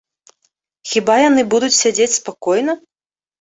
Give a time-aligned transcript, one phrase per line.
[0.93, 2.77] Хіба яны будуць сядзець спакойна?